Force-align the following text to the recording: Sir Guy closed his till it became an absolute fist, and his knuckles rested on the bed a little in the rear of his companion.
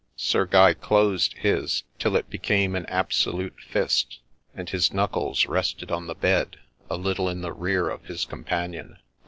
Sir 0.17 0.47
Guy 0.47 0.73
closed 0.73 1.33
his 1.37 1.83
till 1.99 2.15
it 2.15 2.27
became 2.27 2.75
an 2.75 2.87
absolute 2.87 3.61
fist, 3.61 4.17
and 4.55 4.67
his 4.67 4.91
knuckles 4.91 5.45
rested 5.45 5.91
on 5.91 6.07
the 6.07 6.15
bed 6.15 6.57
a 6.89 6.97
little 6.97 7.29
in 7.29 7.41
the 7.41 7.53
rear 7.53 7.87
of 7.87 8.05
his 8.05 8.25
companion. 8.25 8.97